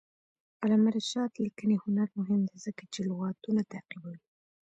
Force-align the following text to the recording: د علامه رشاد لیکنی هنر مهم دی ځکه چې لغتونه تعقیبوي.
د 0.03 0.03
علامه 0.63 0.89
رشاد 0.97 1.31
لیکنی 1.45 1.77
هنر 1.83 2.09
مهم 2.19 2.41
دی 2.49 2.57
ځکه 2.65 2.83
چې 2.93 2.99
لغتونه 3.09 3.61
تعقیبوي. 3.71 4.19